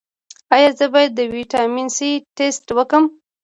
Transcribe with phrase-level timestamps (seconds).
[0.55, 3.05] ایا زه باید د ویټامین سي ټسټ وکړم؟